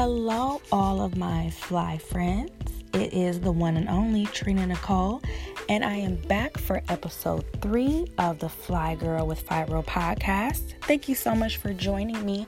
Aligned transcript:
Hello, 0.00 0.62
all 0.70 1.02
of 1.02 1.16
my 1.16 1.50
fly 1.50 1.98
friends. 1.98 2.52
It 2.92 3.12
is 3.12 3.40
the 3.40 3.50
one 3.50 3.76
and 3.76 3.88
only 3.88 4.26
Trina 4.26 4.64
Nicole, 4.64 5.20
and 5.68 5.84
I 5.84 5.94
am 5.94 6.14
back 6.14 6.56
for 6.56 6.80
episode 6.88 7.44
three 7.60 8.06
of 8.16 8.38
the 8.38 8.48
Fly 8.48 8.94
Girl 8.94 9.26
with 9.26 9.44
Fibro 9.44 9.84
podcast. 9.84 10.74
Thank 10.82 11.08
you 11.08 11.16
so 11.16 11.34
much 11.34 11.56
for 11.56 11.74
joining 11.74 12.24
me. 12.24 12.46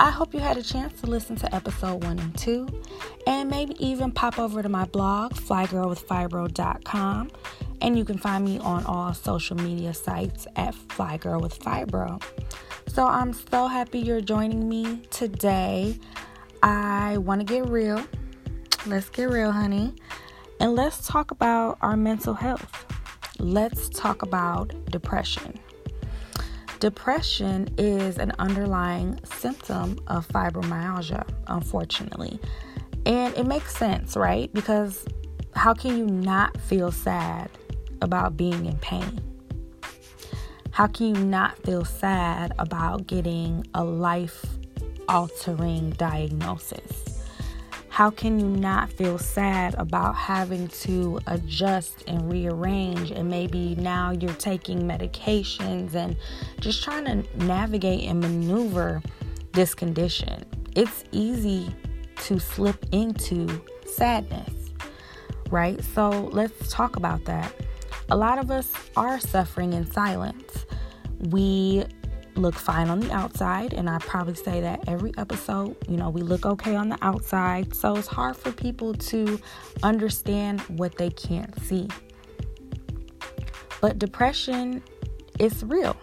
I 0.00 0.10
hope 0.10 0.34
you 0.34 0.40
had 0.40 0.56
a 0.56 0.64
chance 0.64 1.00
to 1.02 1.06
listen 1.06 1.36
to 1.36 1.54
episode 1.54 2.02
one 2.02 2.18
and 2.18 2.36
two, 2.36 2.66
and 3.24 3.48
maybe 3.48 3.76
even 3.78 4.10
pop 4.10 4.40
over 4.40 4.60
to 4.60 4.68
my 4.68 4.84
blog, 4.86 5.34
flygirlwithfibro.com, 5.34 7.30
and 7.82 7.96
you 7.96 8.04
can 8.04 8.18
find 8.18 8.44
me 8.44 8.58
on 8.58 8.84
all 8.86 9.14
social 9.14 9.56
media 9.56 9.94
sites 9.94 10.48
at 10.56 10.74
Flygirl 10.74 11.40
with 11.40 11.56
Fibro. 11.60 12.20
So 12.88 13.06
I'm 13.06 13.32
so 13.32 13.68
happy 13.68 14.00
you're 14.00 14.20
joining 14.20 14.68
me 14.68 15.02
today. 15.10 15.96
I 16.62 17.18
want 17.18 17.40
to 17.40 17.44
get 17.44 17.68
real. 17.68 18.04
Let's 18.86 19.08
get 19.08 19.30
real, 19.30 19.52
honey. 19.52 19.94
And 20.58 20.74
let's 20.74 21.06
talk 21.06 21.30
about 21.30 21.78
our 21.80 21.96
mental 21.96 22.34
health. 22.34 22.86
Let's 23.38 23.88
talk 23.88 24.22
about 24.22 24.74
depression. 24.90 25.58
Depression 26.80 27.68
is 27.78 28.18
an 28.18 28.32
underlying 28.38 29.18
symptom 29.24 29.98
of 30.06 30.26
fibromyalgia, 30.28 31.28
unfortunately. 31.46 32.38
And 33.06 33.34
it 33.36 33.46
makes 33.46 33.76
sense, 33.76 34.16
right? 34.16 34.52
Because 34.52 35.06
how 35.54 35.74
can 35.74 35.96
you 35.96 36.06
not 36.06 36.58
feel 36.60 36.92
sad 36.92 37.50
about 38.02 38.36
being 38.36 38.66
in 38.66 38.76
pain? 38.78 39.20
How 40.72 40.86
can 40.86 41.14
you 41.14 41.24
not 41.24 41.62
feel 41.64 41.84
sad 41.84 42.52
about 42.58 43.06
getting 43.06 43.66
a 43.74 43.84
life 43.84 44.44
altering 45.10 45.90
diagnosis? 45.90 47.20
How 47.88 48.08
can 48.08 48.38
you 48.38 48.46
not 48.46 48.90
feel 48.92 49.18
sad 49.18 49.74
about 49.74 50.14
having 50.14 50.68
to 50.68 51.20
adjust 51.26 52.04
and 52.06 52.32
rearrange? 52.32 53.10
And 53.10 53.28
maybe 53.28 53.74
now 53.74 54.12
you're 54.12 54.32
taking 54.34 54.82
medications 54.82 55.94
and 55.94 56.16
just 56.60 56.82
trying 56.82 57.04
to 57.04 57.44
navigate 57.44 58.08
and 58.08 58.20
maneuver 58.20 59.02
this 59.52 59.74
condition. 59.74 60.44
It's 60.76 61.04
easy 61.10 61.74
to 62.18 62.38
slip 62.38 62.86
into 62.92 63.60
sadness, 63.84 64.70
right? 65.50 65.82
So 65.82 66.30
let's 66.32 66.70
talk 66.72 66.96
about 66.96 67.24
that. 67.24 67.52
A 68.10 68.16
lot 68.16 68.38
of 68.38 68.50
us 68.50 68.72
are 68.96 69.18
suffering 69.18 69.72
in 69.72 69.90
silence. 69.90 70.64
We 71.28 71.84
look 72.36 72.54
fine 72.54 72.88
on 72.88 73.00
the 73.00 73.12
outside, 73.12 73.72
and 73.72 73.88
I 73.88 73.98
probably 73.98 74.34
say 74.34 74.60
that 74.60 74.88
every 74.88 75.12
episode. 75.18 75.76
You 75.88 75.96
know, 75.96 76.10
we 76.10 76.22
look 76.22 76.46
okay 76.46 76.76
on 76.76 76.88
the 76.88 76.98
outside, 77.02 77.74
so 77.74 77.96
it's 77.96 78.06
hard 78.06 78.36
for 78.36 78.52
people 78.52 78.94
to 78.94 79.40
understand 79.82 80.60
what 80.62 80.96
they 80.96 81.10
can't 81.10 81.58
see. 81.62 81.88
But 83.80 83.98
depression 83.98 84.82
is 85.38 85.64
real, 85.64 85.96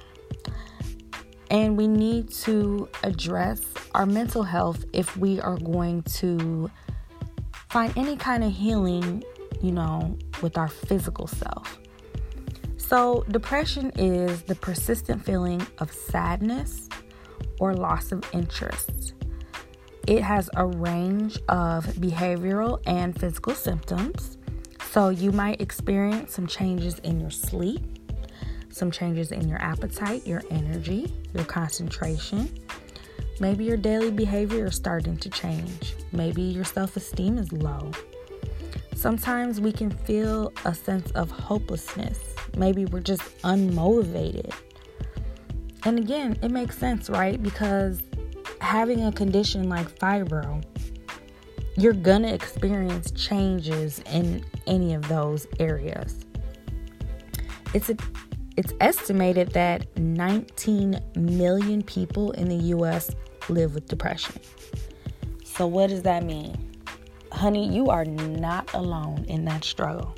and 1.51 1.77
we 1.77 1.87
need 1.87 2.31
to 2.43 2.89
address 3.03 3.61
our 3.93 4.05
mental 4.05 4.43
health 4.43 4.85
if 4.93 5.15
we 5.17 5.39
are 5.41 5.57
going 5.57 6.03
to 6.03 6.69
find 7.69 7.95
any 7.97 8.15
kind 8.15 8.43
of 8.43 8.51
healing, 8.51 9.23
you 9.61 9.71
know, 9.71 10.17
with 10.41 10.57
our 10.57 10.67
physical 10.67 11.27
self. 11.27 11.79
So, 12.87 13.25
depression 13.29 13.91
is 13.97 14.43
the 14.43 14.55
persistent 14.55 15.25
feeling 15.25 15.61
of 15.79 15.91
sadness 15.91 16.87
or 17.59 17.73
loss 17.73 18.13
of 18.13 18.23
interest. 18.31 19.11
It 20.07 20.23
has 20.23 20.49
a 20.55 20.65
range 20.65 21.37
of 21.49 21.85
behavioral 21.95 22.81
and 22.85 23.19
physical 23.19 23.55
symptoms. 23.55 24.37
So, 24.89 25.09
you 25.09 25.33
might 25.33 25.59
experience 25.59 26.33
some 26.33 26.47
changes 26.47 26.99
in 26.99 27.19
your 27.19 27.29
sleep, 27.29 27.83
some 28.69 28.89
changes 28.89 29.33
in 29.33 29.49
your 29.49 29.61
appetite, 29.61 30.25
your 30.25 30.43
energy, 30.49 31.13
your 31.33 31.43
concentration. 31.43 32.57
Maybe 33.41 33.65
your 33.65 33.75
daily 33.75 34.11
behavior 34.11 34.67
is 34.67 34.75
starting 34.75 35.17
to 35.17 35.29
change. 35.29 35.95
Maybe 36.13 36.41
your 36.41 36.63
self 36.63 36.95
esteem 36.95 37.37
is 37.37 37.51
low. 37.51 37.91
Sometimes 38.95 39.59
we 39.59 39.73
can 39.73 39.89
feel 39.91 40.53
a 40.63 40.73
sense 40.73 41.11
of 41.11 41.29
hopelessness. 41.31 42.26
Maybe 42.57 42.85
we're 42.85 42.99
just 42.99 43.21
unmotivated. 43.43 44.53
And 45.85 45.99
again, 45.99 46.37
it 46.41 46.51
makes 46.51 46.77
sense, 46.77 47.09
right? 47.09 47.41
Because 47.41 48.01
having 48.59 49.05
a 49.05 49.11
condition 49.11 49.69
like 49.69 49.87
fibro, 49.99 50.63
you're 51.77 51.93
gonna 51.93 52.33
experience 52.33 53.11
changes 53.11 54.01
in 54.11 54.43
any 54.65 54.93
of 54.93 55.07
those 55.07 55.47
areas. 55.59 56.25
It's 57.73 57.89
a, 57.89 57.97
it's 58.57 58.73
estimated 58.81 59.51
that 59.51 59.95
19 59.97 60.99
million 61.15 61.83
people 61.83 62.31
in 62.31 62.49
the 62.49 62.75
US 62.75 63.11
live 63.49 63.75
with 63.75 63.87
depression. 63.87 64.41
So 65.45 65.67
what 65.67 65.89
does 65.89 66.01
that 66.01 66.23
mean? 66.23 66.67
honey, 67.37 67.67
you 67.69 67.87
are 67.87 68.03
not 68.03 68.73
alone 68.73 69.23
in 69.27 69.45
that 69.45 69.63
struggle. 69.63 70.15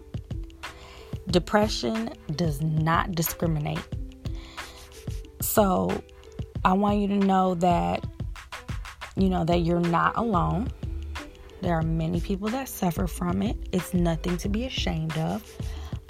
Depression 1.32 2.14
does 2.36 2.62
not 2.62 3.12
discriminate. 3.12 3.80
So, 5.42 6.02
I 6.66 6.74
want 6.74 7.00
you 7.00 7.08
to 7.08 7.18
know 7.18 7.56
that 7.56 8.06
you 9.16 9.30
know 9.30 9.44
that 9.44 9.60
you're 9.60 9.80
not 9.80 10.18
alone. 10.18 10.70
There 11.62 11.74
are 11.74 11.82
many 11.82 12.22
people 12.22 12.48
that 12.50 12.70
suffer 12.70 13.06
from 13.06 13.42
it. 13.42 13.58
It's 13.74 13.94
nothing 13.94 14.38
to 14.38 14.50
be 14.50 14.66
ashamed 14.66 15.18
of. 15.18 15.44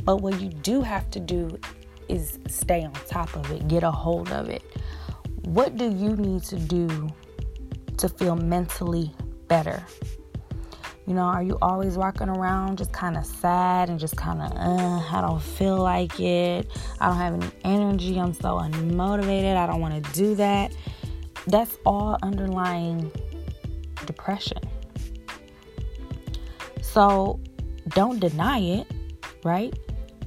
But 0.03 0.17
what 0.17 0.39
you 0.39 0.49
do 0.49 0.81
have 0.81 1.09
to 1.11 1.19
do 1.19 1.59
is 2.07 2.39
stay 2.47 2.83
on 2.83 2.93
top 3.07 3.35
of 3.35 3.51
it, 3.51 3.67
get 3.67 3.83
a 3.83 3.91
hold 3.91 4.31
of 4.31 4.49
it. 4.49 4.63
What 5.43 5.75
do 5.77 5.85
you 5.85 6.15
need 6.15 6.43
to 6.43 6.57
do 6.57 7.09
to 7.97 8.09
feel 8.09 8.35
mentally 8.35 9.11
better? 9.47 9.83
You 11.09 11.15
know, 11.15 11.23
are 11.23 11.41
you 11.41 11.57
always 11.59 11.97
walking 11.97 12.29
around 12.29 12.77
just 12.77 12.93
kind 12.93 13.17
of 13.17 13.25
sad 13.25 13.89
and 13.89 13.99
just 13.99 14.15
kind 14.15 14.43
of, 14.43 14.51
uh, 14.55 15.17
I 15.17 15.21
don't 15.21 15.41
feel 15.41 15.77
like 15.77 16.19
it. 16.19 16.67
I 17.01 17.07
don't 17.07 17.17
have 17.17 17.33
any 17.33 17.51
energy. 17.63 18.19
I'm 18.19 18.31
so 18.31 18.59
unmotivated. 18.59 19.57
I 19.57 19.65
don't 19.65 19.81
want 19.81 20.05
to 20.05 20.11
do 20.11 20.35
that. 20.35 20.71
That's 21.47 21.79
all 21.83 22.15
underlying 22.21 23.11
depression. 24.05 24.59
So 26.83 27.39
don't 27.87 28.19
deny 28.19 28.59
it, 28.59 28.87
right? 29.43 29.73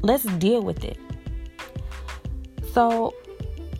Let's 0.00 0.24
deal 0.24 0.62
with 0.62 0.82
it. 0.82 0.98
So 2.72 3.14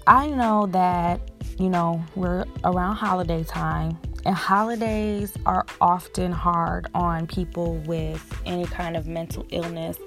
I 0.06 0.28
know 0.28 0.66
that, 0.66 1.32
you 1.58 1.68
know, 1.68 2.00
we're 2.14 2.44
around 2.62 2.94
holiday 2.94 3.42
time 3.42 3.98
and 4.24 4.34
holidays 4.34 5.32
are 5.46 5.66
often 5.80 6.32
hard 6.32 6.86
on 6.94 7.26
people 7.26 7.76
with 7.78 8.40
any 8.46 8.64
kind 8.66 8.96
of 8.96 9.06
mental 9.06 9.46
illness, 9.50 9.98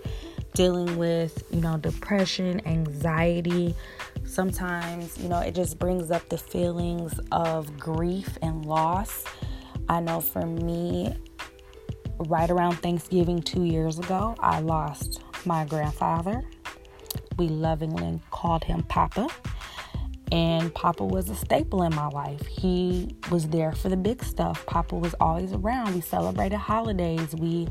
dealing 0.53 0.97
with, 0.97 1.43
you 1.51 1.61
know, 1.61 1.77
depression, 1.77 2.65
anxiety. 2.65 3.75
Sometimes, 4.25 5.17
you 5.17 5.27
know, 5.27 5.39
it 5.39 5.53
just 5.53 5.77
brings 5.79 6.11
up 6.11 6.27
the 6.29 6.37
feelings 6.37 7.19
of 7.31 7.77
grief 7.77 8.37
and 8.41 8.65
loss. 8.65 9.25
I 9.89 9.99
know 9.99 10.21
for 10.21 10.45
me, 10.45 11.15
right 12.17 12.49
around 12.49 12.75
Thanksgiving 12.77 13.41
two 13.41 13.63
years 13.63 13.99
ago, 13.99 14.35
I 14.39 14.61
lost 14.61 15.21
my 15.45 15.65
grandfather. 15.65 16.43
We 17.37 17.49
lovingly 17.49 18.21
called 18.31 18.63
him 18.63 18.83
Papa. 18.83 19.27
And 20.35 20.73
Papa 20.75 21.05
was 21.05 21.29
a 21.29 21.35
staple 21.35 21.83
in 21.83 21.95
my 21.95 22.09
life. 22.09 22.45
He 22.45 23.15
was 23.31 23.47
there 23.47 23.71
for 23.71 23.87
the 23.87 23.95
big 23.95 24.21
stuff. 24.21 24.65
Papa 24.65 24.93
was 24.93 25.15
always 25.21 25.53
around. 25.53 25.95
We 25.95 26.01
celebrated 26.01 26.57
holidays. 26.57 27.33
We 27.33 27.69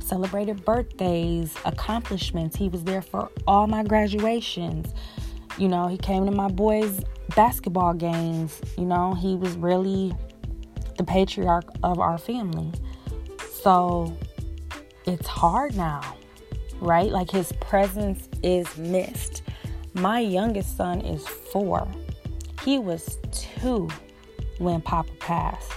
celebrated 0.00 0.64
birthdays, 0.64 1.54
accomplishments. 1.64 2.56
He 2.56 2.68
was 2.68 2.82
there 2.82 3.00
for 3.00 3.30
all 3.46 3.68
my 3.68 3.84
graduations. 3.84 4.92
You 5.56 5.68
know, 5.68 5.86
he 5.86 5.96
came 5.96 6.26
to 6.26 6.32
my 6.32 6.48
boys' 6.48 7.00
basketball 7.36 7.94
games. 7.94 8.60
You 8.76 8.86
know, 8.86 9.14
he 9.14 9.36
was 9.36 9.56
really 9.56 10.12
the 10.98 11.04
patriarch 11.04 11.70
of 11.84 12.00
our 12.00 12.18
family. 12.18 12.72
So 13.62 14.18
it's 15.06 15.28
hard 15.28 15.76
now, 15.76 16.16
right? 16.80 17.12
Like 17.12 17.30
his 17.30 17.52
presence 17.60 18.28
is 18.42 18.76
missed. 18.76 19.42
My 19.94 20.18
youngest 20.18 20.76
son 20.76 21.02
is 21.02 21.26
four. 21.26 21.86
He 22.64 22.78
was 22.78 23.18
two 23.32 23.88
when 24.58 24.80
Papa 24.82 25.12
passed. 25.18 25.72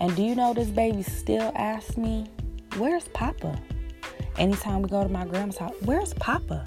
And 0.00 0.14
do 0.16 0.22
you 0.22 0.34
know 0.34 0.54
this 0.54 0.68
baby 0.68 1.02
still 1.02 1.52
asks 1.54 1.96
me, 1.96 2.26
Where's 2.76 3.08
Papa? 3.08 3.58
Anytime 4.38 4.82
we 4.82 4.88
go 4.88 5.02
to 5.02 5.08
my 5.08 5.24
grandma's 5.24 5.58
house, 5.58 5.74
Where's 5.82 6.14
Papa? 6.14 6.64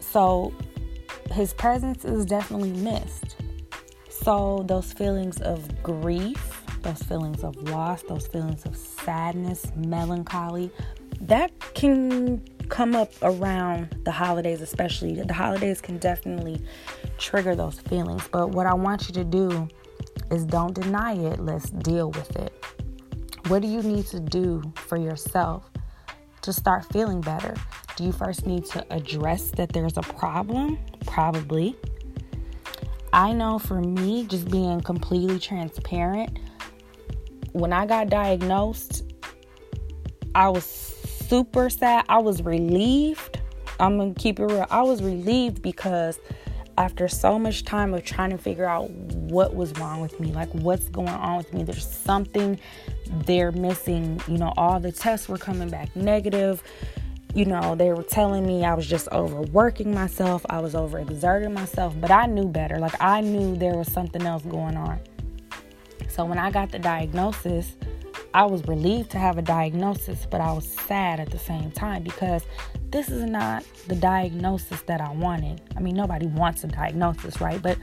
So 0.00 0.52
his 1.32 1.52
presence 1.52 2.04
is 2.04 2.24
definitely 2.24 2.72
missed. 2.72 3.36
So 4.08 4.64
those 4.66 4.92
feelings 4.92 5.40
of 5.40 5.82
grief, 5.82 6.62
those 6.82 7.02
feelings 7.02 7.44
of 7.44 7.56
loss, 7.68 8.02
those 8.02 8.26
feelings 8.26 8.64
of 8.64 8.76
sadness, 8.76 9.66
melancholy, 9.74 10.70
that 11.20 11.52
can 11.74 12.42
come 12.68 12.94
up 12.94 13.12
around 13.22 13.96
the 14.04 14.10
holidays, 14.10 14.60
especially. 14.60 15.14
The 15.14 15.34
holidays 15.34 15.80
can 15.80 15.98
definitely 15.98 16.62
trigger 17.18 17.54
those 17.54 17.80
feelings. 17.80 18.26
But 18.30 18.50
what 18.50 18.66
I 18.66 18.74
want 18.74 19.08
you 19.08 19.14
to 19.14 19.24
do 19.24 19.68
is 20.30 20.44
don't 20.44 20.74
deny 20.74 21.14
it, 21.14 21.40
let's 21.40 21.70
deal 21.70 22.10
with 22.10 22.34
it. 22.36 22.52
What 23.48 23.62
do 23.62 23.68
you 23.68 23.82
need 23.82 24.06
to 24.06 24.20
do 24.20 24.62
for 24.74 24.96
yourself 24.96 25.70
to 26.42 26.52
start 26.52 26.84
feeling 26.92 27.20
better? 27.20 27.54
Do 27.96 28.04
you 28.04 28.12
first 28.12 28.46
need 28.46 28.66
to 28.66 28.84
address 28.92 29.50
that 29.52 29.72
there's 29.72 29.96
a 29.96 30.02
problem? 30.02 30.78
Probably. 31.06 31.76
I 33.12 33.32
know 33.32 33.58
for 33.58 33.80
me, 33.80 34.26
just 34.26 34.50
being 34.50 34.80
completely 34.80 35.38
transparent, 35.38 36.38
when 37.52 37.72
I 37.72 37.86
got 37.86 38.10
diagnosed, 38.10 39.04
I 40.34 40.50
was 40.50 40.64
super 40.64 41.70
sad. 41.70 42.04
I 42.08 42.18
was 42.18 42.42
relieved. 42.42 43.40
I'm 43.80 43.96
gonna 43.96 44.12
keep 44.14 44.38
it 44.38 44.44
real. 44.44 44.66
I 44.70 44.82
was 44.82 45.02
relieved 45.02 45.62
because 45.62 46.18
after 46.78 47.08
so 47.08 47.38
much 47.38 47.64
time 47.64 47.94
of 47.94 48.04
trying 48.04 48.30
to 48.30 48.38
figure 48.38 48.66
out 48.66 48.90
what 48.90 49.54
was 49.54 49.72
wrong 49.78 50.00
with 50.00 50.18
me, 50.20 50.32
like 50.32 50.50
what's 50.52 50.88
going 50.88 51.08
on 51.08 51.38
with 51.38 51.52
me, 51.52 51.62
there's 51.62 51.86
something 51.86 52.58
they're 53.24 53.52
missing. 53.52 54.20
You 54.28 54.38
know, 54.38 54.52
all 54.56 54.78
the 54.80 54.92
tests 54.92 55.28
were 55.28 55.38
coming 55.38 55.68
back 55.68 55.94
negative. 55.96 56.62
You 57.34 57.44
know, 57.44 57.74
they 57.74 57.92
were 57.92 58.02
telling 58.02 58.46
me 58.46 58.64
I 58.64 58.74
was 58.74 58.86
just 58.86 59.08
overworking 59.12 59.92
myself, 59.92 60.44
I 60.48 60.60
was 60.60 60.74
overexerting 60.74 61.52
myself, 61.52 61.94
but 62.00 62.10
I 62.10 62.26
knew 62.26 62.46
better. 62.46 62.78
Like, 62.78 62.94
I 63.00 63.20
knew 63.20 63.56
there 63.56 63.76
was 63.76 63.92
something 63.92 64.22
else 64.22 64.42
going 64.42 64.76
on. 64.76 64.98
So, 66.08 66.24
when 66.24 66.38
I 66.38 66.50
got 66.50 66.72
the 66.72 66.78
diagnosis, 66.78 67.76
I 68.32 68.44
was 68.44 68.66
relieved 68.66 69.10
to 69.10 69.18
have 69.18 69.38
a 69.38 69.42
diagnosis, 69.42 70.26
but 70.30 70.40
I 70.40 70.52
was 70.52 70.66
sad 70.66 71.20
at 71.20 71.30
the 71.30 71.38
same 71.38 71.70
time 71.70 72.02
because 72.02 72.42
this 72.90 73.08
is 73.08 73.24
not 73.24 73.64
the 73.88 73.96
diagnosis 73.96 74.80
that 74.82 75.00
I 75.00 75.10
wanted. 75.12 75.60
I 75.76 75.80
mean, 75.80 75.96
nobody 75.96 76.26
wants 76.26 76.64
a 76.64 76.68
diagnosis, 76.68 77.40
right? 77.40 77.60
But 77.60 77.78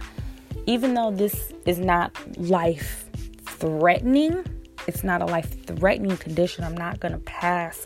even 0.65 0.93
though 0.93 1.11
this 1.11 1.53
is 1.65 1.79
not 1.79 2.15
life 2.37 3.09
threatening, 3.45 4.45
it's 4.87 5.03
not 5.03 5.21
a 5.21 5.25
life 5.25 5.65
threatening 5.65 6.17
condition. 6.17 6.63
I'm 6.63 6.77
not 6.77 6.99
going 6.99 7.11
to 7.13 7.19
pass 7.19 7.85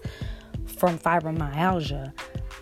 from 0.65 0.97
fibromyalgia, 0.99 2.13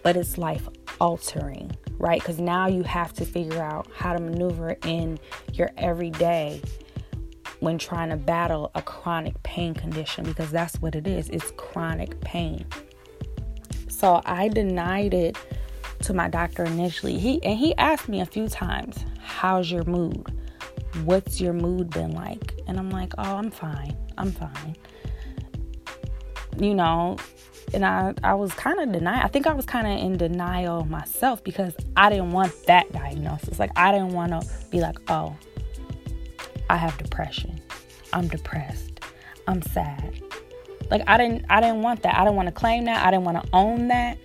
but 0.03 0.15
it's 0.15 0.37
life 0.37 0.67
altering, 0.99 1.71
right? 1.97 2.21
Because 2.21 2.39
now 2.39 2.67
you 2.67 2.83
have 2.83 3.13
to 3.13 3.25
figure 3.25 3.61
out 3.61 3.87
how 3.95 4.13
to 4.13 4.19
maneuver 4.19 4.77
in 4.85 5.19
your 5.53 5.71
everyday 5.77 6.61
when 7.59 7.77
trying 7.77 8.09
to 8.09 8.17
battle 8.17 8.71
a 8.75 8.81
chronic 8.81 9.41
pain 9.43 9.73
condition 9.73 10.23
because 10.23 10.51
that's 10.51 10.75
what 10.81 10.93
it 10.93 11.07
is 11.07 11.29
it's 11.29 11.51
chronic 11.51 12.19
pain. 12.21 12.65
So 14.05 14.21
I 14.23 14.49
denied 14.49 15.15
it 15.15 15.35
to 16.03 16.13
my 16.13 16.29
doctor 16.29 16.63
initially. 16.63 17.17
He 17.17 17.43
and 17.43 17.57
he 17.57 17.75
asked 17.77 18.07
me 18.07 18.21
a 18.21 18.25
few 18.27 18.47
times, 18.47 19.03
"How's 19.19 19.71
your 19.71 19.83
mood? 19.85 20.31
What's 21.05 21.41
your 21.41 21.53
mood 21.53 21.89
been 21.89 22.11
like?" 22.11 22.53
And 22.67 22.77
I'm 22.77 22.91
like, 22.91 23.13
"Oh, 23.17 23.23
I'm 23.37 23.49
fine. 23.49 23.97
I'm 24.15 24.31
fine." 24.31 24.75
You 26.59 26.75
know, 26.75 27.17
and 27.73 27.83
I 27.83 28.13
I 28.23 28.35
was 28.35 28.53
kind 28.53 28.79
of 28.79 28.91
denied. 28.91 29.23
I 29.23 29.27
think 29.27 29.47
I 29.47 29.53
was 29.53 29.65
kind 29.65 29.87
of 29.87 29.97
in 29.97 30.17
denial 30.17 30.85
myself 30.85 31.43
because 31.43 31.73
I 31.97 32.11
didn't 32.11 32.31
want 32.31 32.53
that 32.67 32.91
diagnosis. 32.91 33.57
Like 33.57 33.71
I 33.75 33.91
didn't 33.91 34.13
want 34.13 34.39
to 34.39 34.47
be 34.69 34.81
like, 34.81 34.99
"Oh, 35.09 35.35
I 36.69 36.75
have 36.77 36.95
depression. 36.99 37.59
I'm 38.13 38.27
depressed. 38.27 38.99
I'm 39.47 39.63
sad. 39.63 40.21
Like 40.89 41.03
I 41.07 41.17
didn't 41.17 41.45
I 41.49 41.61
didn't 41.61 41.81
want 41.81 42.03
that. 42.03 42.15
I 42.15 42.23
didn't 42.23 42.35
want 42.35 42.47
to 42.47 42.53
claim 42.53 42.85
that. 42.85 43.05
I 43.05 43.11
didn't 43.11 43.25
want 43.25 43.43
to 43.43 43.49
own 43.53 43.87
that. 43.89 44.17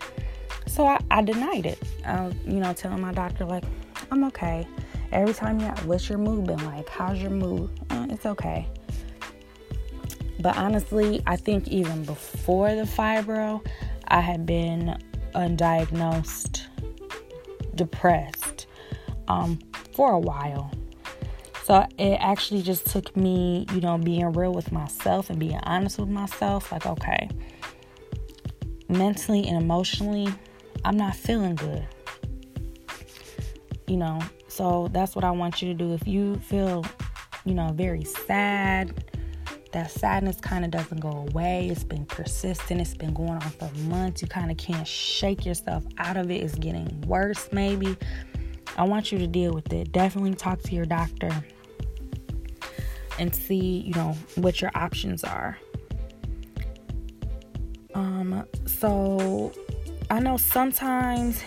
So 0.67 0.87
I, 0.87 0.99
I 1.11 1.23
denied 1.23 1.67
it. 1.67 1.79
I 2.05 2.27
was, 2.27 2.35
you 2.47 2.61
know, 2.61 2.73
telling 2.73 3.01
my 3.01 3.13
doctor 3.13 3.45
like, 3.45 3.65
I'm 4.11 4.25
okay. 4.25 4.67
Every 5.13 5.35
time 5.35 5.59
you 5.59 5.67
what's 5.85 6.09
your 6.09 6.19
mood 6.19 6.47
been 6.47 6.65
like? 6.65 6.89
How's 6.89 7.21
your 7.21 7.31
mood? 7.31 7.71
Uh, 7.91 8.07
it's 8.11 8.27
okay. 8.27 8.67
But 10.41 10.57
honestly, 10.57 11.23
I 11.27 11.37
think 11.37 11.69
even 11.69 12.05
before 12.05 12.75
the 12.75 12.83
fibro, 12.83 13.65
I 14.09 14.21
had 14.21 14.47
been 14.47 14.97
undiagnosed 15.35 16.67
depressed 17.75 18.67
um, 19.29 19.59
for 19.95 20.13
a 20.13 20.19
while. 20.19 20.71
So 21.71 21.87
it 21.99 22.17
actually 22.19 22.63
just 22.63 22.87
took 22.87 23.17
me, 23.17 23.65
you 23.73 23.81
know, 23.81 23.97
being 23.97 24.33
real 24.33 24.53
with 24.53 24.73
myself 24.73 25.31
and 25.31 25.39
being 25.39 25.61
honest 25.63 26.01
with 26.01 26.09
myself. 26.09 26.73
Like, 26.73 26.85
okay, 26.85 27.29
mentally 28.89 29.47
and 29.47 29.57
emotionally, 29.57 30.27
I'm 30.85 30.97
not 30.97 31.15
feeling 31.15 31.55
good. 31.55 31.87
You 33.87 33.99
know, 33.99 34.19
so 34.49 34.89
that's 34.91 35.15
what 35.15 35.25
I 35.25 35.31
want 35.31 35.63
you 35.63 35.69
to 35.69 35.75
do. 35.75 35.95
If 35.95 36.09
you 36.09 36.41
feel, 36.41 36.85
you 37.45 37.55
know, 37.55 37.71
very 37.73 38.03
sad, 38.03 39.05
that 39.71 39.93
sadness 39.93 40.41
kind 40.41 40.65
of 40.65 40.73
doesn't 40.73 40.99
go 40.99 41.25
away. 41.31 41.69
It's 41.69 41.85
been 41.85 42.05
persistent, 42.05 42.81
it's 42.81 42.95
been 42.95 43.15
going 43.15 43.31
on 43.31 43.43
for 43.43 43.71
months. 43.83 44.23
You 44.23 44.27
kind 44.27 44.51
of 44.51 44.57
can't 44.57 44.89
shake 44.89 45.47
yourself 45.47 45.85
out 45.99 46.17
of 46.17 46.33
it. 46.33 46.43
It's 46.43 46.57
getting 46.57 47.01
worse, 47.03 47.49
maybe. 47.53 47.97
I 48.77 48.83
want 48.83 49.13
you 49.13 49.19
to 49.19 49.29
deal 49.29 49.53
with 49.53 49.73
it. 49.73 49.93
Definitely 49.93 50.35
talk 50.35 50.61
to 50.63 50.75
your 50.75 50.85
doctor 50.85 51.31
and 53.21 53.35
see, 53.35 53.81
you 53.81 53.95
know, 53.95 54.17
what 54.37 54.61
your 54.61 54.71
options 54.75 55.23
are. 55.23 55.59
Um, 57.95 58.45
so 58.67 59.53
I 60.11 60.21
know 60.21 60.39
sometimes 60.39 61.41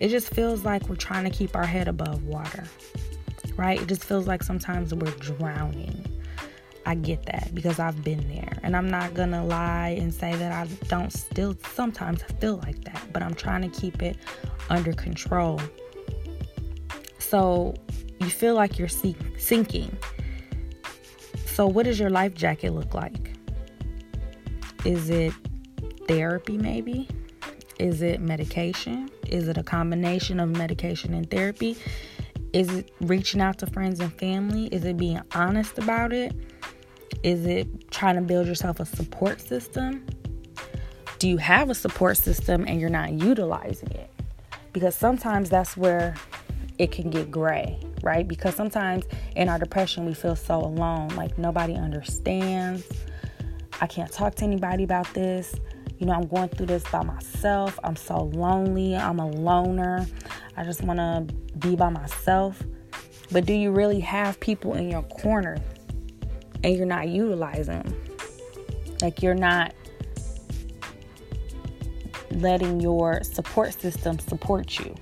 it 0.00 0.08
just 0.08 0.32
feels 0.34 0.64
like 0.64 0.88
we're 0.88 0.96
trying 0.96 1.24
to 1.24 1.30
keep 1.30 1.54
our 1.54 1.66
head 1.66 1.88
above 1.88 2.24
water, 2.24 2.64
right? 3.56 3.80
It 3.80 3.86
just 3.86 4.02
feels 4.02 4.26
like 4.26 4.42
sometimes 4.42 4.94
we're 4.94 5.10
drowning. 5.12 6.06
I 6.86 6.94
get 6.94 7.26
that 7.26 7.54
because 7.54 7.78
I've 7.78 8.02
been 8.02 8.26
there. 8.32 8.58
And 8.62 8.74
I'm 8.74 8.88
not 8.88 9.12
going 9.12 9.32
to 9.32 9.42
lie 9.42 9.96
and 10.00 10.14
say 10.14 10.34
that 10.34 10.52
I 10.52 10.66
don't 10.88 11.12
still 11.12 11.54
sometimes 11.74 12.22
feel 12.40 12.56
like 12.64 12.82
that, 12.84 13.02
but 13.12 13.22
I'm 13.22 13.34
trying 13.34 13.70
to 13.70 13.80
keep 13.80 14.02
it 14.02 14.16
under 14.70 14.94
control. 14.94 15.60
So 17.18 17.74
you 18.20 18.30
feel 18.30 18.54
like 18.54 18.78
you're 18.78 18.88
sinking 18.88 19.96
so, 21.50 21.66
what 21.66 21.84
does 21.84 21.98
your 21.98 22.10
life 22.10 22.34
jacket 22.34 22.72
look 22.72 22.94
like? 22.94 23.36
Is 24.84 25.10
it 25.10 25.32
therapy, 26.06 26.56
maybe? 26.56 27.08
Is 27.78 28.02
it 28.02 28.20
medication? 28.20 29.10
Is 29.26 29.48
it 29.48 29.58
a 29.58 29.62
combination 29.62 30.38
of 30.38 30.50
medication 30.50 31.12
and 31.12 31.30
therapy? 31.30 31.76
Is 32.52 32.72
it 32.74 32.90
reaching 33.00 33.40
out 33.40 33.58
to 33.58 33.66
friends 33.66 34.00
and 34.00 34.12
family? 34.12 34.66
Is 34.66 34.84
it 34.84 34.96
being 34.96 35.20
honest 35.34 35.78
about 35.78 36.12
it? 36.12 36.34
Is 37.22 37.46
it 37.46 37.90
trying 37.90 38.14
to 38.14 38.22
build 38.22 38.46
yourself 38.46 38.80
a 38.80 38.86
support 38.86 39.40
system? 39.40 40.06
Do 41.18 41.28
you 41.28 41.36
have 41.36 41.68
a 41.68 41.74
support 41.74 42.16
system 42.16 42.64
and 42.66 42.80
you're 42.80 42.90
not 42.90 43.12
utilizing 43.12 43.90
it? 43.90 44.10
Because 44.72 44.94
sometimes 44.94 45.50
that's 45.50 45.76
where 45.76 46.14
it 46.78 46.92
can 46.92 47.10
get 47.10 47.30
gray 47.30 47.78
right? 48.02 48.26
Because 48.26 48.54
sometimes 48.54 49.04
in 49.36 49.48
our 49.48 49.58
depression, 49.58 50.04
we 50.06 50.14
feel 50.14 50.36
so 50.36 50.60
alone, 50.60 51.08
like 51.10 51.38
nobody 51.38 51.74
understands. 51.74 52.86
I 53.80 53.86
can't 53.86 54.12
talk 54.12 54.34
to 54.36 54.44
anybody 54.44 54.84
about 54.84 55.12
this. 55.14 55.54
You 55.98 56.06
know, 56.06 56.12
I'm 56.12 56.26
going 56.26 56.48
through 56.48 56.66
this 56.66 56.82
by 56.90 57.02
myself. 57.02 57.78
I'm 57.84 57.96
so 57.96 58.24
lonely. 58.34 58.96
I'm 58.96 59.18
a 59.18 59.28
loner. 59.28 60.06
I 60.56 60.64
just 60.64 60.82
want 60.82 60.98
to 60.98 61.34
be 61.58 61.76
by 61.76 61.90
myself. 61.90 62.62
But 63.32 63.46
do 63.46 63.52
you 63.52 63.70
really 63.70 64.00
have 64.00 64.40
people 64.40 64.74
in 64.74 64.90
your 64.90 65.02
corner 65.02 65.58
and 66.64 66.76
you're 66.76 66.86
not 66.86 67.08
utilizing 67.08 67.82
them? 67.82 68.02
Like 69.02 69.22
you're 69.22 69.34
not 69.34 69.74
letting 72.32 72.80
your 72.80 73.22
support 73.22 73.72
system 73.74 74.18
support 74.18 74.78
you. 74.78 74.94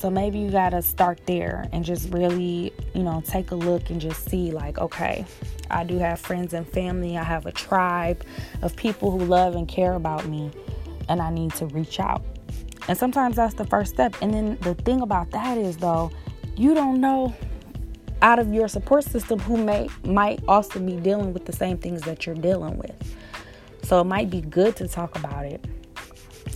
So 0.00 0.08
maybe 0.08 0.38
you 0.38 0.50
got 0.50 0.70
to 0.70 0.80
start 0.80 1.20
there 1.26 1.68
and 1.72 1.84
just 1.84 2.10
really, 2.10 2.72
you 2.94 3.02
know, 3.02 3.22
take 3.26 3.50
a 3.50 3.54
look 3.54 3.90
and 3.90 4.00
just 4.00 4.30
see, 4.30 4.50
like, 4.50 4.78
okay, 4.78 5.26
I 5.70 5.84
do 5.84 5.98
have 5.98 6.18
friends 6.18 6.54
and 6.54 6.66
family. 6.66 7.18
I 7.18 7.22
have 7.22 7.44
a 7.44 7.52
tribe 7.52 8.24
of 8.62 8.74
people 8.76 9.10
who 9.10 9.18
love 9.18 9.56
and 9.56 9.68
care 9.68 9.92
about 9.92 10.26
me, 10.26 10.52
and 11.10 11.20
I 11.20 11.30
need 11.30 11.52
to 11.56 11.66
reach 11.66 12.00
out. 12.00 12.24
And 12.88 12.96
sometimes 12.96 13.36
that's 13.36 13.52
the 13.52 13.66
first 13.66 13.92
step. 13.92 14.16
And 14.22 14.32
then 14.32 14.56
the 14.62 14.74
thing 14.74 15.02
about 15.02 15.32
that 15.32 15.58
is, 15.58 15.76
though, 15.76 16.10
you 16.56 16.72
don't 16.72 17.02
know 17.02 17.34
out 18.22 18.38
of 18.38 18.54
your 18.54 18.68
support 18.68 19.04
system 19.04 19.38
who 19.40 19.58
may 19.58 19.86
might 20.02 20.40
also 20.48 20.80
be 20.80 20.96
dealing 20.96 21.34
with 21.34 21.44
the 21.44 21.52
same 21.52 21.76
things 21.76 22.00
that 22.02 22.24
you're 22.24 22.34
dealing 22.34 22.78
with. 22.78 22.96
So 23.82 24.00
it 24.00 24.04
might 24.04 24.30
be 24.30 24.40
good 24.40 24.76
to 24.76 24.88
talk 24.88 25.18
about 25.18 25.44
it. 25.44 25.62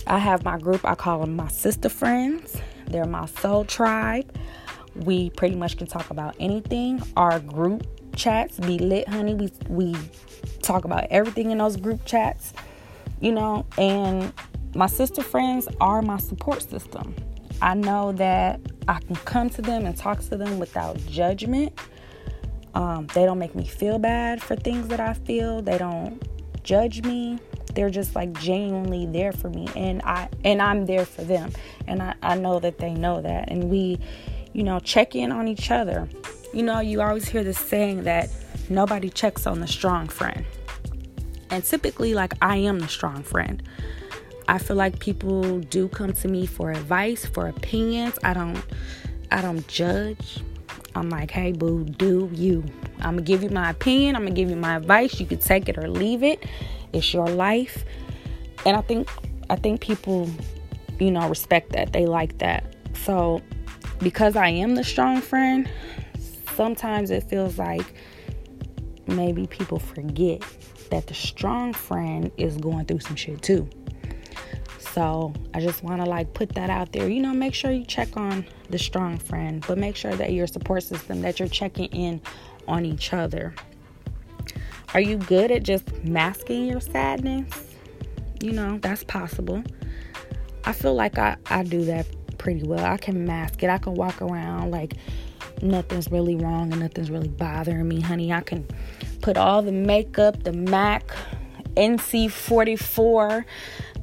I 0.07 0.17
have 0.17 0.43
my 0.43 0.57
group, 0.57 0.83
I 0.83 0.95
call 0.95 1.19
them 1.19 1.35
my 1.35 1.49
sister 1.49 1.89
friends. 1.89 2.59
They're 2.87 3.05
my 3.05 3.25
soul 3.25 3.65
tribe. 3.65 4.35
We 4.95 5.29
pretty 5.31 5.55
much 5.55 5.77
can 5.77 5.87
talk 5.87 6.09
about 6.09 6.35
anything. 6.39 7.01
Our 7.17 7.39
group 7.39 7.85
chats 8.15 8.59
be 8.59 8.79
lit, 8.79 9.07
honey. 9.07 9.33
We 9.35 9.51
we 9.67 9.95
talk 10.61 10.85
about 10.85 11.07
everything 11.09 11.51
in 11.51 11.57
those 11.57 11.77
group 11.77 12.05
chats, 12.05 12.53
you 13.19 13.31
know, 13.31 13.65
and 13.77 14.31
my 14.73 14.87
sister 14.87 15.21
friends 15.21 15.67
are 15.79 16.01
my 16.01 16.17
support 16.17 16.61
system. 16.61 17.15
I 17.61 17.73
know 17.73 18.11
that 18.13 18.59
I 18.87 18.99
can 18.99 19.15
come 19.15 19.49
to 19.51 19.61
them 19.61 19.85
and 19.85 19.95
talk 19.95 20.19
to 20.21 20.37
them 20.37 20.59
without 20.59 20.97
judgment. 21.07 21.77
Um, 22.73 23.07
they 23.13 23.25
don't 23.25 23.39
make 23.39 23.55
me 23.55 23.65
feel 23.65 23.99
bad 23.99 24.41
for 24.41 24.55
things 24.55 24.89
that 24.89 24.99
I 24.99 25.13
feel. 25.13 25.61
They 25.61 25.77
don't 25.77 26.21
judge 26.63 27.03
me. 27.03 27.39
They're 27.73 27.89
just 27.89 28.15
like 28.15 28.31
genuinely 28.39 29.05
there 29.05 29.31
for 29.31 29.49
me, 29.49 29.67
and 29.75 30.01
I 30.03 30.29
and 30.43 30.61
I'm 30.61 30.85
there 30.85 31.05
for 31.05 31.23
them, 31.23 31.51
and 31.87 32.01
I, 32.01 32.15
I 32.21 32.35
know 32.35 32.59
that 32.59 32.77
they 32.77 32.93
know 32.93 33.21
that, 33.21 33.49
and 33.49 33.69
we, 33.69 33.99
you 34.53 34.63
know, 34.63 34.79
check 34.79 35.15
in 35.15 35.31
on 35.31 35.47
each 35.47 35.71
other. 35.71 36.07
You 36.53 36.63
know, 36.63 36.79
you 36.79 37.01
always 37.01 37.27
hear 37.27 37.43
this 37.43 37.59
saying 37.59 38.03
that 38.03 38.29
nobody 38.69 39.09
checks 39.09 39.45
on 39.45 39.59
the 39.59 39.67
strong 39.67 40.07
friend, 40.07 40.45
and 41.49 41.63
typically, 41.63 42.13
like 42.13 42.33
I 42.41 42.57
am 42.57 42.79
the 42.79 42.87
strong 42.87 43.23
friend. 43.23 43.61
I 44.47 44.59
feel 44.59 44.75
like 44.77 44.99
people 44.99 45.59
do 45.59 45.87
come 45.87 46.13
to 46.13 46.27
me 46.27 46.45
for 46.45 46.71
advice, 46.71 47.25
for 47.25 47.47
opinions. 47.47 48.17
I 48.23 48.33
don't 48.33 48.63
I 49.31 49.41
don't 49.41 49.67
judge. 49.67 50.39
I'm 50.93 51.09
like, 51.09 51.31
hey 51.31 51.51
boo, 51.51 51.83
do 51.83 52.29
you. 52.33 52.63
I'm 52.99 53.15
gonna 53.15 53.21
give 53.21 53.43
you 53.43 53.49
my 53.49 53.69
opinion, 53.69 54.15
I'm 54.15 54.23
gonna 54.23 54.35
give 54.35 54.49
you 54.49 54.55
my 54.55 54.77
advice. 54.77 55.19
You 55.19 55.25
could 55.25 55.41
take 55.41 55.67
it 55.67 55.77
or 55.77 55.89
leave 55.89 56.23
it. 56.23 56.45
It's 56.95 57.13
your 57.13 57.27
life. 57.27 57.83
And 58.65 58.75
I 58.75 58.81
think 58.81 59.09
I 59.49 59.55
think 59.55 59.81
people, 59.81 60.29
you 60.99 61.11
know, 61.11 61.27
respect 61.29 61.73
that. 61.73 61.93
They 61.93 62.05
like 62.05 62.37
that. 62.39 62.75
So 62.93 63.41
because 63.99 64.35
I 64.35 64.49
am 64.49 64.75
the 64.75 64.83
strong 64.83 65.21
friend, 65.21 65.69
sometimes 66.55 67.11
it 67.11 67.23
feels 67.23 67.57
like 67.57 67.93
maybe 69.07 69.45
people 69.45 69.79
forget 69.79 70.41
that 70.89 71.07
the 71.07 71.13
strong 71.13 71.73
friend 71.73 72.31
is 72.37 72.57
going 72.57 72.85
through 72.85 72.99
some 72.99 73.15
shit 73.15 73.41
too. 73.41 73.69
So 74.79 75.33
I 75.53 75.59
just 75.59 75.83
want 75.83 76.01
to 76.01 76.09
like 76.09 76.33
put 76.33 76.49
that 76.55 76.69
out 76.69 76.93
there. 76.93 77.09
You 77.09 77.21
know, 77.21 77.33
make 77.33 77.53
sure 77.53 77.71
you 77.71 77.83
check 77.83 78.15
on 78.15 78.45
the 78.69 78.79
strong 78.79 79.17
friend, 79.17 79.63
but 79.67 79.77
make 79.77 79.95
sure 79.95 80.15
that 80.15 80.31
your 80.31 80.47
support 80.47 80.83
system, 80.83 81.21
that 81.21 81.39
you're 81.39 81.49
checking 81.49 81.87
in 81.87 82.21
on 82.67 82.85
each 82.85 83.11
other. 83.11 83.53
Are 84.95 85.01
you 85.01 85.17
good 85.17 85.51
at 85.51 85.63
just 85.63 86.05
masking 86.05 86.67
your 86.67 86.79
sadness? 86.79 87.75
You 88.41 88.53
know, 88.53 88.77
that's 88.81 89.03
possible. 89.03 89.61
I 90.63 90.71
feel 90.71 90.95
like 90.95 91.17
I, 91.17 91.35
I 91.47 91.63
do 91.63 91.83
that 91.83 92.07
pretty 92.37 92.63
well. 92.63 92.85
I 92.85 92.95
can 92.95 93.25
mask 93.25 93.61
it. 93.61 93.69
I 93.69 93.77
can 93.77 93.95
walk 93.95 94.21
around 94.21 94.71
like 94.71 94.93
nothing's 95.61 96.09
really 96.09 96.37
wrong 96.37 96.71
and 96.71 96.79
nothing's 96.79 97.11
really 97.11 97.27
bothering 97.27 97.85
me, 97.85 97.99
honey. 97.99 98.31
I 98.31 98.39
can 98.39 98.65
put 99.21 99.35
all 99.35 99.61
the 99.61 99.73
makeup, 99.73 100.43
the 100.43 100.53
MAC 100.53 101.13
NC44 101.75 103.43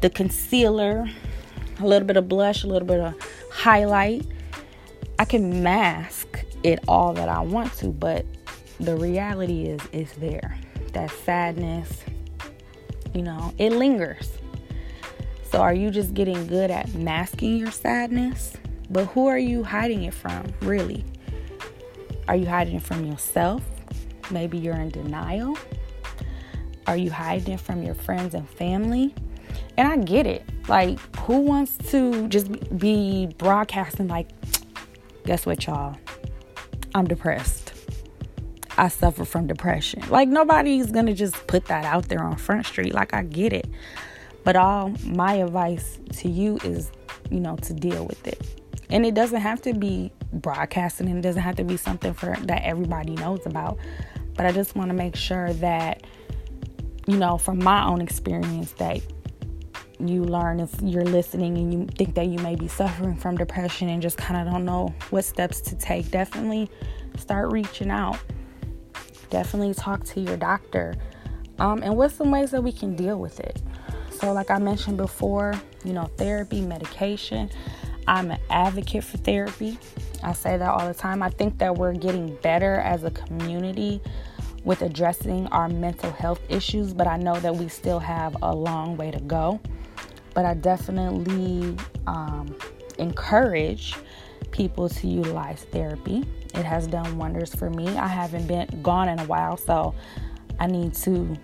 the 0.02 0.11
concealer, 0.11 1.08
a 1.80 1.87
little 1.87 2.06
bit 2.06 2.18
of 2.18 2.28
blush, 2.28 2.64
a 2.64 2.66
little 2.66 2.87
bit 2.87 3.00
of 3.00 3.14
highlight. 3.50 4.26
I 5.18 5.25
can 5.25 5.62
mask 5.62 6.44
it 6.62 6.80
all 6.87 7.14
that 7.14 7.30
I 7.30 7.40
want 7.40 7.72
to, 7.78 7.88
but 7.88 8.26
the 8.78 8.94
reality 8.94 9.62
is 9.62 9.80
it's 9.90 10.12
there. 10.16 10.58
That 10.92 11.11
sadness, 11.11 12.02
you 13.14 13.22
know, 13.22 13.52
it 13.58 13.72
lingers. 13.72 14.32
So 15.50 15.61
are 15.61 15.75
you 15.75 15.90
just 15.90 16.14
getting 16.14 16.46
good 16.46 16.70
at 16.70 16.92
masking 16.94 17.56
your 17.56 17.70
sadness? 17.70 18.54
But 18.90 19.06
who 19.06 19.26
are 19.26 19.38
you 19.38 19.64
hiding 19.64 20.04
it 20.04 20.14
from, 20.14 20.52
really? 20.61 21.04
Are 22.28 22.37
you 22.37 22.46
hiding 22.46 22.76
it 22.76 22.82
from 22.82 23.04
yourself? 23.04 23.62
Maybe 24.30 24.58
you're 24.58 24.76
in 24.76 24.90
denial. 24.90 25.56
Are 26.87 26.96
you 26.96 27.11
hiding 27.11 27.54
it 27.54 27.61
from 27.61 27.82
your 27.82 27.94
friends 27.94 28.34
and 28.34 28.49
family? 28.49 29.14
And 29.76 29.88
I 29.88 29.96
get 29.96 30.26
it. 30.26 30.44
Like, 30.68 30.99
who 31.16 31.40
wants 31.40 31.76
to 31.90 32.28
just 32.28 32.50
be 32.78 33.26
broadcasting, 33.38 34.08
like, 34.08 34.28
guess 35.25 35.46
what, 35.46 35.66
y'all? 35.66 35.96
I'm 36.94 37.06
depressed. 37.06 37.62
I 38.78 38.88
suffer 38.88 39.24
from 39.24 39.46
depression. 39.46 40.02
Like, 40.08 40.28
nobody's 40.28 40.90
gonna 40.90 41.14
just 41.14 41.46
put 41.46 41.66
that 41.66 41.84
out 41.84 42.08
there 42.08 42.22
on 42.22 42.36
Front 42.36 42.66
Street. 42.66 42.94
Like, 42.94 43.14
I 43.14 43.22
get 43.22 43.52
it. 43.52 43.66
But 44.44 44.56
all 44.56 44.92
my 45.04 45.34
advice 45.34 45.98
to 46.18 46.28
you 46.28 46.58
is, 46.64 46.90
you 47.30 47.40
know, 47.40 47.56
to 47.56 47.74
deal 47.74 48.04
with 48.06 48.26
it. 48.26 48.40
And 48.90 49.06
it 49.06 49.14
doesn't 49.14 49.40
have 49.40 49.62
to 49.62 49.72
be 49.72 50.12
broadcasting 50.32 51.08
and 51.08 51.18
it 51.18 51.22
doesn't 51.22 51.42
have 51.42 51.56
to 51.56 51.64
be 51.64 51.76
something 51.76 52.12
for 52.12 52.36
that 52.42 52.62
everybody 52.64 53.14
knows 53.14 53.46
about. 53.46 53.78
But 54.34 54.46
I 54.46 54.52
just 54.52 54.74
want 54.74 54.90
to 54.90 54.94
make 54.94 55.16
sure 55.16 55.52
that, 55.54 56.04
you 57.06 57.16
know, 57.16 57.38
from 57.38 57.62
my 57.62 57.84
own 57.84 58.00
experience, 58.00 58.72
that 58.72 59.00
you 60.00 60.24
learn 60.24 60.60
if 60.60 60.70
you're 60.82 61.04
listening 61.04 61.56
and 61.56 61.72
you 61.72 61.86
think 61.96 62.14
that 62.14 62.26
you 62.26 62.38
may 62.40 62.56
be 62.56 62.66
suffering 62.66 63.16
from 63.16 63.36
depression 63.36 63.88
and 63.88 64.02
just 64.02 64.18
kind 64.18 64.40
of 64.40 64.52
don't 64.52 64.64
know 64.64 64.92
what 65.10 65.24
steps 65.24 65.60
to 65.60 65.76
take, 65.76 66.10
definitely 66.10 66.68
start 67.16 67.52
reaching 67.52 67.90
out. 67.90 68.18
Definitely 69.32 69.74
talk 69.74 70.04
to 70.04 70.20
your 70.20 70.36
doctor. 70.36 70.94
Um, 71.58 71.82
and 71.82 71.96
what's 71.96 72.14
some 72.14 72.30
ways 72.30 72.50
that 72.52 72.62
we 72.62 72.70
can 72.70 72.94
deal 72.94 73.18
with 73.18 73.40
it? 73.40 73.60
So, 74.20 74.32
like 74.32 74.50
I 74.50 74.58
mentioned 74.58 74.98
before, 74.98 75.54
you 75.84 75.92
know, 75.92 76.04
therapy, 76.16 76.60
medication. 76.60 77.50
I'm 78.06 78.30
an 78.30 78.38
advocate 78.50 79.04
for 79.04 79.16
therapy. 79.16 79.78
I 80.22 80.32
say 80.32 80.56
that 80.56 80.68
all 80.68 80.86
the 80.86 80.94
time. 80.94 81.22
I 81.22 81.30
think 81.30 81.58
that 81.58 81.76
we're 81.76 81.94
getting 81.94 82.36
better 82.36 82.76
as 82.76 83.04
a 83.04 83.10
community 83.10 84.00
with 84.64 84.82
addressing 84.82 85.48
our 85.48 85.68
mental 85.68 86.12
health 86.12 86.40
issues, 86.48 86.92
but 86.94 87.08
I 87.08 87.16
know 87.16 87.40
that 87.40 87.56
we 87.56 87.68
still 87.68 87.98
have 87.98 88.36
a 88.42 88.54
long 88.54 88.96
way 88.96 89.10
to 89.10 89.20
go 89.20 89.60
but 90.34 90.44
I 90.44 90.54
definitely 90.54 91.76
um, 92.06 92.54
encourage 92.98 93.94
people 94.50 94.88
to 94.88 95.06
utilize 95.06 95.64
therapy. 95.64 96.24
It 96.54 96.64
has 96.64 96.87
done 96.87 97.18
wonders 97.18 97.54
for 97.54 97.71
me. 97.71 97.88
I 97.88 98.06
haven't 98.06 98.47
been 98.47 98.82
gone 98.82 99.09
in 99.09 99.18
a 99.18 99.25
while, 99.25 99.56
so 99.56 99.94
I 100.61 100.66
need 100.66 100.94
to 100.94 101.37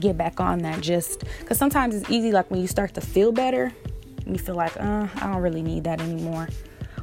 get 0.00 0.16
back 0.16 0.40
on 0.40 0.58
that 0.60 0.80
just 0.80 1.24
because 1.40 1.58
sometimes 1.58 1.94
it's 1.94 2.10
easy, 2.10 2.32
like 2.32 2.50
when 2.50 2.60
you 2.60 2.66
start 2.66 2.94
to 2.94 3.00
feel 3.00 3.32
better, 3.32 3.72
you 4.26 4.38
feel 4.38 4.54
like, 4.54 4.78
uh, 4.80 5.08
I 5.16 5.32
don't 5.32 5.42
really 5.42 5.62
need 5.62 5.84
that 5.84 6.00
anymore. 6.00 6.48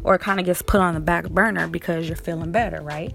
Or 0.04 0.16
it 0.16 0.20
kind 0.20 0.40
of 0.40 0.46
gets 0.46 0.62
put 0.62 0.80
on 0.80 0.94
the 0.94 1.00
back 1.00 1.30
burner 1.30 1.68
because 1.68 2.08
you're 2.08 2.16
feeling 2.16 2.52
better, 2.52 2.82
right? 2.82 3.14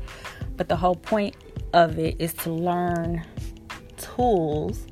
But 0.57 0.69
the 0.69 0.77
whole 0.77 0.97
point 0.97 1.35
of 1.73 1.99
it 1.99 2.17
is 2.19 2.33
to 2.35 2.53
learn 2.53 3.25
tools 3.97 4.87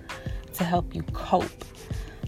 to 0.54 0.64
help 0.64 0.94
you 0.94 1.02
cope 1.12 1.64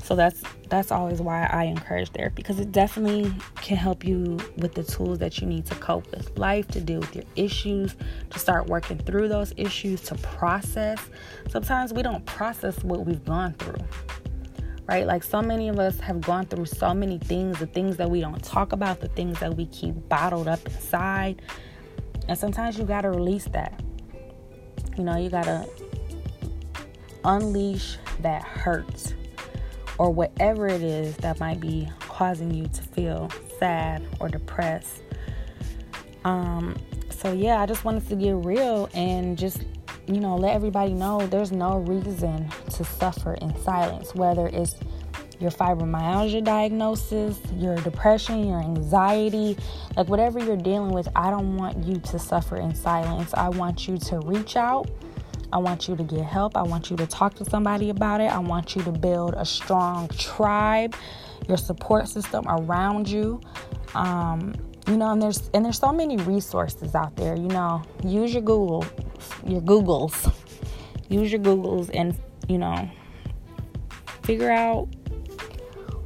so 0.04 0.14
that's 0.14 0.42
that's 0.68 0.92
always 0.92 1.22
why 1.22 1.48
I 1.50 1.64
encourage 1.64 2.10
therapy 2.10 2.34
because 2.36 2.60
it 2.60 2.72
definitely 2.72 3.34
can 3.56 3.78
help 3.78 4.04
you 4.04 4.38
with 4.58 4.74
the 4.74 4.82
tools 4.82 5.18
that 5.20 5.38
you 5.38 5.46
need 5.46 5.64
to 5.66 5.74
cope 5.76 6.10
with 6.10 6.36
life, 6.38 6.68
to 6.68 6.80
deal 6.80 7.00
with 7.00 7.16
your 7.16 7.24
issues, 7.36 7.96
to 8.28 8.38
start 8.38 8.66
working 8.66 8.98
through 8.98 9.28
those 9.28 9.54
issues, 9.56 10.02
to 10.02 10.14
process. 10.16 11.00
Sometimes 11.48 11.94
we 11.94 12.02
don't 12.02 12.24
process 12.26 12.84
what 12.84 13.06
we've 13.06 13.24
gone 13.24 13.54
through. 13.54 13.82
Right? 14.86 15.06
Like 15.06 15.22
so 15.22 15.40
many 15.40 15.70
of 15.70 15.78
us 15.78 15.98
have 16.00 16.20
gone 16.20 16.44
through 16.44 16.66
so 16.66 16.92
many 16.92 17.18
things, 17.18 17.58
the 17.58 17.66
things 17.66 17.96
that 17.96 18.10
we 18.10 18.20
don't 18.20 18.44
talk 18.44 18.72
about, 18.72 19.00
the 19.00 19.08
things 19.08 19.40
that 19.40 19.56
we 19.56 19.64
keep 19.66 19.94
bottled 20.10 20.48
up 20.48 20.60
inside. 20.66 21.40
And 22.28 22.36
sometimes 22.36 22.76
you 22.76 22.84
got 22.84 23.02
to 23.02 23.10
release 23.10 23.46
that. 23.46 23.82
You 24.98 25.04
know, 25.04 25.16
you 25.16 25.30
got 25.30 25.44
to 25.44 25.66
unleash 27.24 27.96
that 28.20 28.42
hurt 28.42 29.14
or 29.98 30.10
whatever 30.10 30.66
it 30.66 30.82
is 30.82 31.16
that 31.18 31.38
might 31.40 31.60
be 31.60 31.88
causing 32.00 32.52
you 32.52 32.66
to 32.68 32.82
feel 32.82 33.30
sad 33.58 34.02
or 34.20 34.28
depressed. 34.28 35.02
Um, 36.24 36.76
so 37.10 37.32
yeah, 37.32 37.60
I 37.60 37.66
just 37.66 37.84
wanted 37.84 38.08
to 38.08 38.16
get 38.16 38.32
real 38.32 38.88
and 38.94 39.38
just 39.38 39.62
you 40.06 40.20
know 40.20 40.36
let 40.36 40.54
everybody 40.54 40.92
know 40.92 41.26
there's 41.26 41.52
no 41.52 41.78
reason 41.78 42.48
to 42.70 42.84
suffer 42.84 43.34
in 43.34 43.56
silence, 43.62 44.14
whether 44.14 44.48
it's 44.48 44.76
your 45.40 45.50
fibromyalgia 45.50 46.44
diagnosis, 46.44 47.38
your 47.54 47.76
depression, 47.76 48.46
your 48.46 48.60
anxiety, 48.60 49.56
like 49.96 50.08
whatever 50.08 50.38
you're 50.38 50.56
dealing 50.56 50.92
with, 50.92 51.08
I 51.16 51.30
don't 51.30 51.56
want 51.56 51.84
you 51.84 51.96
to 51.96 52.18
suffer 52.18 52.56
in 52.56 52.74
silence. 52.74 53.34
I 53.34 53.48
want 53.48 53.88
you 53.88 53.98
to 53.98 54.20
reach 54.20 54.56
out 54.56 54.88
I 55.54 55.58
want 55.58 55.86
you 55.86 55.94
to 55.94 56.02
get 56.02 56.24
help. 56.24 56.56
I 56.56 56.62
want 56.62 56.90
you 56.90 56.96
to 56.96 57.06
talk 57.06 57.34
to 57.34 57.44
somebody 57.44 57.88
about 57.90 58.20
it. 58.20 58.24
I 58.24 58.40
want 58.40 58.74
you 58.74 58.82
to 58.82 58.90
build 58.90 59.34
a 59.34 59.46
strong 59.46 60.08
tribe, 60.08 60.96
your 61.46 61.56
support 61.56 62.08
system 62.08 62.44
around 62.48 63.08
you. 63.08 63.40
Um, 63.94 64.52
you 64.88 64.96
know, 64.96 65.12
and 65.12 65.22
there's 65.22 65.50
and 65.54 65.64
there's 65.64 65.78
so 65.78 65.92
many 65.92 66.16
resources 66.16 66.96
out 66.96 67.14
there. 67.14 67.36
You 67.36 67.46
know, 67.46 67.82
use 68.02 68.32
your 68.32 68.42
Google, 68.42 68.84
your 69.46 69.60
Googles, 69.60 70.34
use 71.08 71.30
your 71.30 71.40
Googles, 71.40 71.88
and 71.94 72.18
you 72.48 72.58
know, 72.58 72.90
figure 74.24 74.50
out 74.50 74.88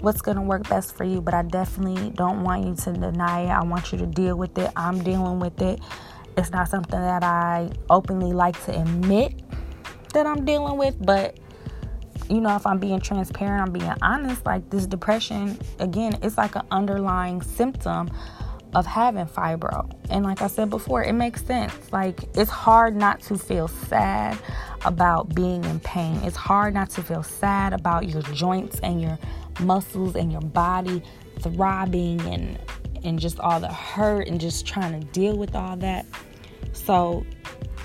what's 0.00 0.21
going 0.21 0.37
to 0.37 0.43
work 0.43 0.69
best 0.69 0.95
for 0.95 1.05
you. 1.05 1.23
But 1.23 1.33
I 1.33 1.40
definitely 1.40 2.11
don't 2.11 2.45
want 2.45 2.67
you 2.67 2.75
to 2.85 2.93
deny 2.93 3.45
it. 3.45 3.49
I 3.49 3.64
want 3.64 3.93
you 3.93 3.99
to 3.99 4.07
deal 4.07 4.37
with 4.37 4.59
it. 4.59 4.71
I'm 4.76 5.02
dealing 5.02 5.40
with 5.40 5.62
it 5.62 5.81
It's 6.38 6.52
not 6.52 6.68
something 6.68 7.00
that 7.00 7.25
I 7.25 7.68
openly 7.90 8.33
like 8.33 8.64
to 8.66 8.80
admit 8.80 9.35
that 10.14 10.25
I'm 10.25 10.45
dealing 10.45 10.78
with, 10.78 10.95
but 11.04 11.37
you 12.30 12.40
know, 12.40 12.54
if 12.54 12.64
I'm 12.64 12.78
being 12.78 13.00
transparent, 13.00 13.66
I'm 13.66 13.73
being 13.73 13.92
honest, 14.02 14.47
like 14.47 14.71
this 14.71 14.87
depression, 14.87 15.59
again, 15.80 16.16
it's 16.23 16.38
like 16.38 16.54
an 16.54 16.62
underlying 16.71 17.42
symptom 17.42 18.09
of 18.73 18.87
having 18.87 19.26
fibro. 19.26 19.90
And 20.11 20.25
like 20.25 20.40
I 20.40 20.47
said 20.47 20.71
before, 20.71 21.02
it 21.02 21.14
makes 21.14 21.45
sense. 21.45 21.75
Like 21.92 22.21
it's 22.37 22.50
hard 22.50 22.95
not 22.95 23.21
to 23.23 23.37
feel 23.37 23.66
sad 23.66 24.38
about 24.85 25.35
being 25.35 25.64
in 25.64 25.80
pain. 25.80 26.21
It's 26.23 26.37
hard 26.37 26.73
not 26.73 26.88
to 26.90 27.02
feel 27.02 27.25
sad 27.25 27.73
about 27.73 28.09
your 28.09 28.23
joints 28.23 28.78
and 28.78 29.02
your 29.02 29.18
muscles 29.59 30.14
and 30.14 30.30
your 30.30 30.42
body 30.42 31.02
throbbing 31.40 32.21
and 32.21 32.61
and 33.04 33.18
just 33.18 33.38
all 33.40 33.61
the 33.61 33.73
hurt 33.73 34.28
and 34.28 34.40
just 34.40 34.66
trying 34.66 35.00
to 35.00 35.07
deal 35.09 35.37
with 35.37 35.54
all 35.54 35.76
that. 35.76 36.07
So 36.73 37.25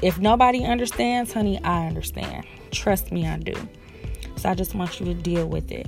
if 0.01 0.19
nobody 0.19 0.63
understands, 0.63 1.33
honey, 1.33 1.61
I 1.63 1.87
understand. 1.87 2.45
Trust 2.71 3.11
me, 3.11 3.27
I 3.27 3.37
do. 3.37 3.53
So 4.35 4.49
I 4.49 4.55
just 4.55 4.75
want 4.75 4.99
you 4.99 5.05
to 5.05 5.13
deal 5.13 5.47
with 5.47 5.71
it. 5.71 5.87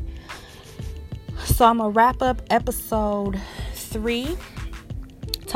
So 1.43 1.65
I'm 1.65 1.77
gonna 1.77 1.89
wrap 1.89 2.21
up 2.21 2.41
episode 2.49 3.39
three 3.73 4.37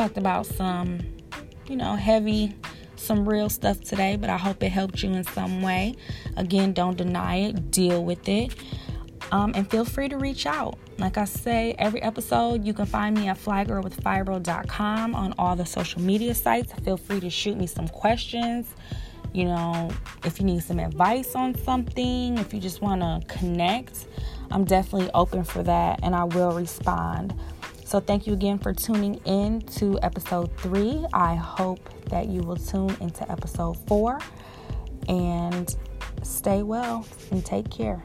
talked 0.00 0.16
about 0.16 0.46
some, 0.46 1.00
you 1.68 1.76
know, 1.76 1.94
heavy, 1.94 2.54
some 2.96 3.28
real 3.28 3.50
stuff 3.50 3.80
today, 3.82 4.16
but 4.16 4.30
I 4.30 4.38
hope 4.38 4.62
it 4.62 4.70
helped 4.70 5.02
you 5.02 5.10
in 5.12 5.24
some 5.24 5.60
way. 5.60 5.94
Again, 6.38 6.72
don't 6.72 6.96
deny 6.96 7.36
it, 7.36 7.70
deal 7.70 8.02
with 8.02 8.26
it. 8.26 8.54
Um, 9.30 9.52
and 9.54 9.70
feel 9.70 9.84
free 9.84 10.08
to 10.08 10.16
reach 10.16 10.46
out. 10.46 10.78
Like 11.00 11.16
I 11.16 11.24
say, 11.24 11.74
every 11.78 12.02
episode, 12.02 12.62
you 12.62 12.74
can 12.74 12.84
find 12.84 13.16
me 13.16 13.28
at 13.28 13.38
flygirlwithfibro.com 13.38 15.14
on 15.14 15.34
all 15.38 15.56
the 15.56 15.64
social 15.64 16.02
media 16.02 16.34
sites. 16.34 16.74
Feel 16.84 16.98
free 16.98 17.20
to 17.20 17.30
shoot 17.30 17.56
me 17.56 17.66
some 17.66 17.88
questions. 17.88 18.74
You 19.32 19.46
know, 19.46 19.90
if 20.24 20.38
you 20.38 20.44
need 20.44 20.62
some 20.62 20.78
advice 20.78 21.34
on 21.34 21.54
something, 21.54 22.36
if 22.36 22.52
you 22.52 22.60
just 22.60 22.82
want 22.82 23.00
to 23.00 23.34
connect, 23.34 24.08
I'm 24.50 24.64
definitely 24.64 25.10
open 25.14 25.42
for 25.42 25.62
that 25.62 26.00
and 26.02 26.14
I 26.14 26.24
will 26.24 26.52
respond. 26.52 27.32
So, 27.86 27.98
thank 27.98 28.26
you 28.26 28.34
again 28.34 28.58
for 28.58 28.74
tuning 28.74 29.14
in 29.24 29.62
to 29.78 29.98
episode 30.02 30.54
three. 30.58 31.06
I 31.14 31.34
hope 31.34 31.80
that 32.10 32.28
you 32.28 32.42
will 32.42 32.56
tune 32.56 32.94
into 33.00 33.28
episode 33.32 33.78
four 33.88 34.18
and 35.08 35.74
stay 36.22 36.62
well 36.62 37.06
and 37.30 37.44
take 37.44 37.70
care. 37.70 38.04